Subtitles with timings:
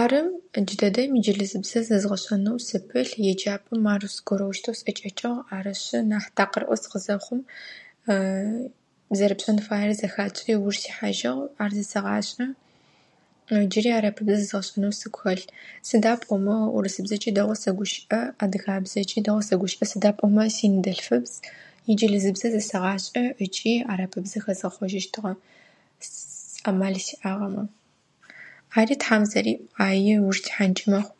[0.00, 0.20] Ары,
[0.58, 3.12] ыдж дэдэм инджылызыбзэ зэзгъэшӏэнэу сыпылъ.
[3.32, 5.34] Еджапӏэм ар зэгощтэу сӏэкӏэкӏыгъ.
[5.56, 7.40] Арышъы, нахь такъырӏо сыкъызэхъум,
[9.16, 11.42] зэрэпшӏэн фаер зэхакӏи, ыуж сихьажьыгъ.
[11.62, 12.46] Ар зэсэгъашӏэ.
[13.70, 15.44] Джыри арэп зэзгъэшӏэн сыгу хэлъ.
[15.88, 19.84] Сыда пӏомэ урысыбзэкӏи дэгъоу сэгущыӏэ, адыгабзэкӏи дэгӏоу сэгущыӏэ.
[19.92, 21.32] Сыда пӏомэ синыдэлъфыбз.
[21.90, 23.22] Инджылызыбзэ зэсэгъашӏэ.
[23.44, 25.32] Ыкӏи арабыбзэ хэзгъэхъожьыщтыгъэ,
[26.68, 27.64] амал сиӏагъэмэ.
[28.78, 29.64] Ари Тхьам зэриӏу.
[29.86, 31.16] Ари ыуж тихьанкӏи мэхъу.